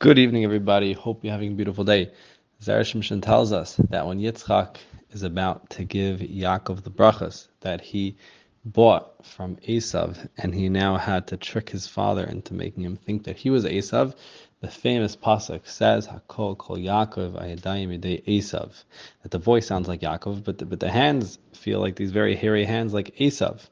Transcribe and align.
Good 0.00 0.18
evening, 0.18 0.44
everybody. 0.44 0.94
Hope 0.94 1.22
you're 1.22 1.30
having 1.30 1.52
a 1.52 1.54
beautiful 1.54 1.84
day. 1.84 2.10
Zera 2.62 2.80
Shimshon 2.80 3.20
tells 3.20 3.52
us 3.52 3.76
that 3.90 4.06
when 4.06 4.18
Yitzchak 4.18 4.76
is 5.10 5.22
about 5.24 5.68
to 5.68 5.84
give 5.84 6.20
Yaakov 6.20 6.84
the 6.84 6.90
brachas 6.90 7.48
that 7.60 7.82
he 7.82 8.16
bought 8.64 9.26
from 9.26 9.56
Esav, 9.56 10.26
and 10.38 10.54
he 10.54 10.70
now 10.70 10.96
had 10.96 11.26
to 11.26 11.36
trick 11.36 11.68
his 11.68 11.86
father 11.86 12.24
into 12.24 12.54
making 12.54 12.82
him 12.82 12.96
think 12.96 13.24
that 13.24 13.36
he 13.36 13.50
was 13.50 13.66
Esav, 13.66 14.14
the 14.62 14.68
famous 14.68 15.16
pasuk 15.16 15.68
says, 15.68 16.08
"Hakol 16.08 16.56
kol 16.56 16.78
Yaakov 16.78 17.32
ayadayim 17.32 18.00
yedei 18.00 18.24
Esav," 18.24 18.84
that 19.22 19.32
the 19.32 19.38
voice 19.38 19.66
sounds 19.66 19.86
like 19.86 20.00
Yaakov, 20.00 20.42
but 20.44 20.56
the, 20.56 20.64
but 20.64 20.80
the 20.80 20.90
hands 20.90 21.38
feel 21.52 21.78
like 21.78 21.96
these 21.96 22.10
very 22.10 22.34
hairy 22.34 22.64
hands 22.64 22.94
like 22.94 23.14
Esav. 23.18 23.68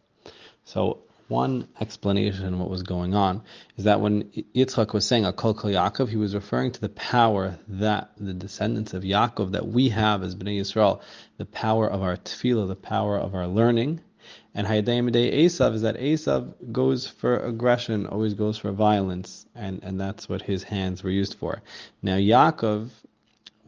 So 0.64 1.04
one 1.28 1.68
explanation 1.80 2.54
of 2.54 2.58
what 2.58 2.70
was 2.70 2.82
going 2.82 3.14
on 3.14 3.42
is 3.76 3.84
that 3.84 4.00
when 4.00 4.24
Yitzchak 4.54 4.92
was 4.94 5.06
saying 5.06 5.24
Akol 5.24 5.56
Kol 5.56 5.70
Yaakov, 5.70 6.08
he 6.08 6.16
was 6.16 6.34
referring 6.34 6.72
to 6.72 6.80
the 6.80 6.88
power 6.88 7.58
that 7.68 8.10
the 8.18 8.32
descendants 8.32 8.94
of 8.94 9.02
Yaakov, 9.02 9.52
that 9.52 9.68
we 9.68 9.90
have 9.90 10.22
as 10.22 10.34
Bnei 10.34 10.60
Yisrael, 10.60 11.00
the 11.36 11.44
power 11.44 11.88
of 11.88 12.02
our 12.02 12.16
tefillah, 12.16 12.66
the 12.66 12.76
power 12.76 13.18
of 13.18 13.34
our 13.34 13.46
learning. 13.46 14.00
And 14.54 14.66
Hayadayim 14.66 15.10
Esav 15.10 15.74
is 15.74 15.82
that 15.82 15.96
Esav 15.96 16.72
goes 16.72 17.06
for 17.06 17.38
aggression, 17.38 18.06
always 18.06 18.34
goes 18.34 18.58
for 18.58 18.72
violence, 18.72 19.46
and, 19.54 19.82
and 19.82 20.00
that's 20.00 20.28
what 20.28 20.42
his 20.42 20.62
hands 20.62 21.02
were 21.02 21.10
used 21.10 21.34
for. 21.34 21.62
Now 22.02 22.16
Yaakov 22.16 22.88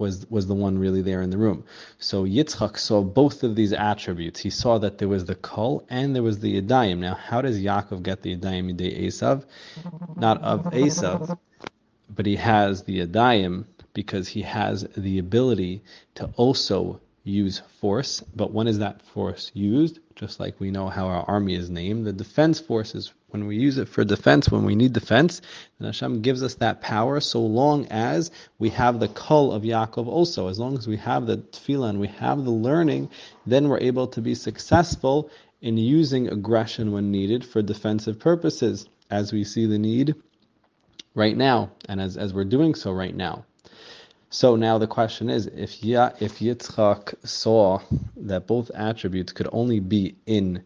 was 0.00 0.28
was 0.30 0.46
the 0.46 0.54
one 0.54 0.78
really 0.78 1.02
there 1.02 1.22
in 1.22 1.30
the 1.30 1.38
room. 1.38 1.64
So 1.98 2.24
Yitzchak 2.24 2.78
saw 2.78 3.02
both 3.02 3.44
of 3.44 3.54
these 3.54 3.72
attributes. 3.72 4.40
He 4.40 4.50
saw 4.50 4.78
that 4.78 4.98
there 4.98 5.08
was 5.08 5.26
the 5.26 5.34
kol 5.36 5.84
and 5.88 6.16
there 6.16 6.22
was 6.22 6.40
the 6.40 6.60
yadayim. 6.60 6.98
Now, 6.98 7.14
how 7.14 7.42
does 7.42 7.58
Yaakov 7.60 8.02
get 8.02 8.22
the 8.22 8.36
yadayim 8.36 8.76
de 8.76 9.06
Esav? 9.06 9.44
Not 10.16 10.42
of 10.42 10.64
Esav, 10.72 11.38
but 12.08 12.26
he 12.26 12.36
has 12.36 12.82
the 12.84 13.00
yadayim 13.00 13.66
because 13.92 14.28
he 14.28 14.42
has 14.42 14.86
the 14.96 15.18
ability 15.18 15.82
to 16.14 16.30
also 16.36 17.00
use 17.24 17.62
force. 17.80 18.22
But 18.34 18.52
when 18.52 18.66
is 18.66 18.78
that 18.78 19.02
force 19.02 19.50
used? 19.54 19.98
Just 20.14 20.40
like 20.40 20.60
we 20.60 20.70
know 20.70 20.88
how 20.88 21.06
our 21.06 21.24
army 21.28 21.54
is 21.54 21.70
named, 21.70 22.06
the 22.06 22.12
defense 22.12 22.60
force 22.60 22.94
is 22.94 23.12
when 23.28 23.46
we 23.46 23.56
use 23.56 23.78
it 23.78 23.88
for 23.88 24.04
defense, 24.04 24.50
when 24.50 24.64
we 24.64 24.74
need 24.74 24.92
defense, 24.92 25.40
then 25.78 25.86
Hashem 25.86 26.22
gives 26.22 26.42
us 26.42 26.54
that 26.56 26.80
power 26.80 27.20
so 27.20 27.40
long 27.40 27.86
as 27.86 28.30
we 28.58 28.70
have 28.70 28.98
the 28.98 29.08
kol 29.08 29.52
of 29.52 29.62
Yaakov 29.62 30.06
also. 30.06 30.48
As 30.48 30.58
long 30.58 30.76
as 30.76 30.88
we 30.88 30.96
have 30.96 31.26
the 31.26 31.38
tefillah 31.38 31.90
and 31.90 32.00
we 32.00 32.08
have 32.08 32.44
the 32.44 32.50
learning, 32.50 33.10
then 33.46 33.68
we're 33.68 33.78
able 33.78 34.08
to 34.08 34.20
be 34.20 34.34
successful 34.34 35.30
in 35.60 35.78
using 35.78 36.28
aggression 36.28 36.90
when 36.90 37.12
needed 37.12 37.44
for 37.44 37.62
defensive 37.62 38.18
purposes, 38.18 38.88
as 39.10 39.32
we 39.32 39.44
see 39.44 39.66
the 39.66 39.78
need 39.78 40.14
right 41.14 41.36
now, 41.36 41.70
and 41.88 42.00
as, 42.00 42.16
as 42.16 42.32
we're 42.32 42.44
doing 42.44 42.74
so 42.74 42.92
right 42.92 43.14
now. 43.14 43.44
So 44.30 44.54
now 44.54 44.78
the 44.78 44.86
question 44.86 45.28
is, 45.28 45.46
if 45.48 45.82
ya, 45.82 46.10
if 46.20 46.38
Yitzchak 46.38 47.14
saw 47.26 47.80
that 48.16 48.46
both 48.46 48.70
attributes 48.70 49.32
could 49.32 49.48
only 49.50 49.80
be 49.80 50.14
in 50.26 50.62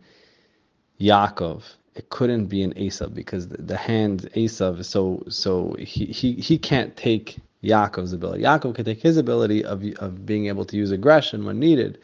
Yaakov, 1.00 1.62
it 1.94 2.10
couldn't 2.10 2.46
be 2.46 2.62
in 2.62 2.74
Esav 2.74 3.14
because 3.14 3.48
the, 3.48 3.62
the 3.62 3.76
hand 3.76 4.28
Esav, 4.36 4.84
so 4.84 5.24
so 5.28 5.74
he, 5.78 6.06
he 6.06 6.34
he 6.34 6.58
can't 6.58 6.94
take 6.94 7.38
Yaakov's 7.62 8.12
ability. 8.12 8.42
Yaakov 8.42 8.74
can 8.74 8.84
take 8.84 9.00
his 9.00 9.16
ability 9.16 9.64
of 9.64 9.82
of 9.98 10.26
being 10.26 10.46
able 10.46 10.66
to 10.66 10.76
use 10.76 10.90
aggression 10.90 11.46
when 11.46 11.58
needed, 11.58 11.98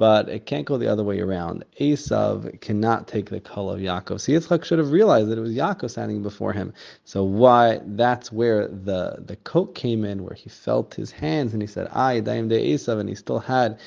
but 0.00 0.30
it 0.30 0.46
can't 0.46 0.64
go 0.64 0.78
the 0.78 0.90
other 0.90 1.04
way 1.04 1.20
around. 1.20 1.62
Esav 1.78 2.58
cannot 2.62 3.06
take 3.06 3.28
the 3.28 3.38
kol 3.38 3.70
of 3.70 3.80
Yaakov. 3.80 4.18
So 4.18 4.32
Yitzchak 4.32 4.64
should 4.64 4.78
have 4.78 4.92
realized 4.92 5.28
that 5.28 5.36
it 5.36 5.42
was 5.42 5.54
Yaakov 5.54 5.90
standing 5.90 6.22
before 6.22 6.54
him. 6.54 6.72
So 7.04 7.22
why 7.22 7.82
that's 7.84 8.32
where 8.32 8.66
the 8.66 9.22
the 9.22 9.36
coat 9.36 9.74
came 9.74 10.06
in, 10.06 10.24
where 10.24 10.32
he 10.32 10.48
felt 10.48 10.94
his 10.94 11.10
hands 11.10 11.52
and 11.52 11.60
he 11.60 11.68
said, 11.68 11.86
"Yadayim 11.90 12.48
de 12.48 12.72
Esav," 12.72 12.98
and 12.98 13.10
he 13.10 13.14
still 13.14 13.40
had 13.40 13.78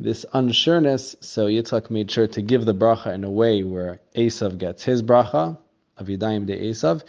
this 0.00 0.24
unsureness. 0.32 1.14
So 1.20 1.46
Yitzchak 1.46 1.90
made 1.90 2.10
sure 2.10 2.26
to 2.28 2.40
give 2.40 2.64
the 2.64 2.74
bracha 2.74 3.12
in 3.12 3.22
a 3.22 3.30
way 3.30 3.62
where 3.64 4.00
Esav 4.16 4.56
gets 4.56 4.82
his 4.82 5.02
bracha 5.02 5.58
of 5.98 6.06
Yadayim 6.06 6.46
de 6.46 6.70
Esav, 6.70 7.04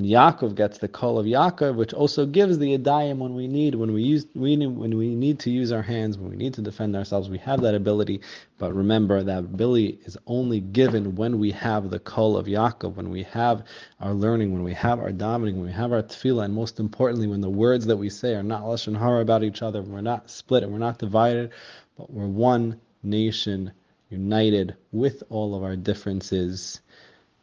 and 0.00 0.08
Yaakov 0.08 0.54
gets 0.54 0.78
the 0.78 0.88
kol 0.88 1.18
of 1.18 1.26
Yaakov, 1.26 1.74
which 1.74 1.92
also 1.92 2.24
gives 2.24 2.56
the 2.56 2.78
Yadayim 2.78 3.18
when 3.18 3.34
we 3.34 3.46
need, 3.46 3.74
when 3.74 3.92
we 3.92 4.02
use, 4.02 4.26
we, 4.34 4.56
when 4.56 4.96
we 4.96 5.14
need 5.14 5.38
to 5.40 5.50
use 5.50 5.72
our 5.72 5.82
hands, 5.82 6.16
when 6.16 6.30
we 6.30 6.36
need 6.36 6.54
to 6.54 6.62
defend 6.62 6.96
ourselves, 6.96 7.28
we 7.28 7.36
have 7.36 7.60
that 7.60 7.74
ability. 7.74 8.22
But 8.56 8.72
remember, 8.72 9.22
that 9.22 9.40
ability 9.40 9.98
is 10.06 10.16
only 10.26 10.60
given 10.60 11.16
when 11.16 11.38
we 11.38 11.50
have 11.50 11.90
the 11.90 11.98
kol 11.98 12.38
of 12.38 12.46
Yaakov, 12.46 12.94
when 12.94 13.10
we 13.10 13.24
have 13.24 13.64
our 14.00 14.14
learning, 14.14 14.54
when 14.54 14.62
we 14.62 14.72
have 14.72 15.00
our 15.00 15.10
davening, 15.10 15.56
when 15.56 15.66
we 15.66 15.72
have 15.72 15.92
our 15.92 16.02
tefillah, 16.02 16.46
and 16.46 16.54
most 16.54 16.80
importantly, 16.80 17.26
when 17.26 17.42
the 17.42 17.50
words 17.50 17.84
that 17.84 17.98
we 17.98 18.08
say 18.08 18.34
are 18.34 18.42
not 18.42 18.62
lashon 18.62 18.98
hara 18.98 19.20
about 19.20 19.44
each 19.44 19.60
other, 19.60 19.82
we're 19.82 20.00
not 20.00 20.30
split 20.30 20.62
and 20.62 20.72
we're 20.72 20.78
not 20.78 20.98
divided, 20.98 21.50
but 21.98 22.10
we're 22.10 22.26
one 22.26 22.80
nation, 23.02 23.70
united 24.08 24.74
with 24.92 25.22
all 25.28 25.54
of 25.54 25.62
our 25.62 25.76
differences. 25.76 26.80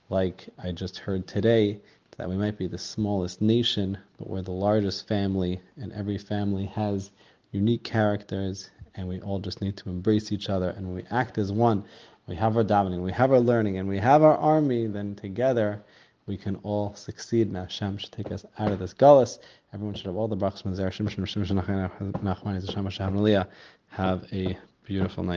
Like 0.10 0.50
I 0.58 0.72
just 0.72 0.98
heard 0.98 1.28
today 1.28 1.82
that 2.18 2.30
we 2.30 2.36
might 2.36 2.58
be 2.58 2.68
the 2.68 2.78
smallest 2.78 3.42
nation, 3.42 3.98
but 4.18 4.30
we're 4.30 4.42
the 4.42 4.52
largest 4.52 5.08
family, 5.08 5.62
and 5.78 5.94
every 5.94 6.18
family 6.18 6.66
has 6.66 7.12
unique 7.52 7.84
characters, 7.84 8.70
and 8.96 9.08
we 9.08 9.22
all 9.22 9.40
just 9.40 9.62
need 9.62 9.78
to 9.78 9.90
embrace 9.90 10.32
each 10.32 10.50
other. 10.50 10.72
And 10.72 10.88
when 10.88 10.96
we 10.96 11.04
act 11.12 11.38
as 11.38 11.52
one, 11.52 11.84
we 12.28 12.36
have 12.36 12.58
our 12.58 12.64
davening, 12.64 13.04
we 13.04 13.12
have 13.12 13.32
our 13.32 13.40
learning, 13.40 13.78
and 13.78 13.88
we 13.88 14.00
have 14.00 14.24
our 14.24 14.38
army, 14.38 14.88
then 14.88 15.16
together 15.16 15.82
we 16.26 16.38
can 16.38 16.58
all 16.64 16.94
succeed. 16.96 17.52
Now 17.52 17.62
Hashem 17.62 17.98
should 17.98 18.12
take 18.12 18.32
us 18.32 18.46
out 18.60 18.72
of 18.72 18.80
this 18.80 18.94
gullus. 18.94 19.40
Everyone 19.74 19.96
should 19.96 20.08
have 20.08 20.18
all 20.18 20.28
the 20.28 20.36
brachas 20.36 20.62
from 20.62 20.76
Have 23.90 24.26
a 24.34 24.58
beautiful 24.84 25.24
night. 25.24 25.36